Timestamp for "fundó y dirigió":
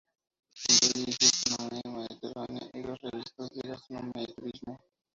0.55-1.53